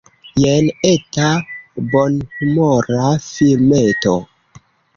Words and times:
Jen 0.43 0.69
eta 0.91 1.27
bonhumora 1.93 3.13
filmeto. 3.29 4.19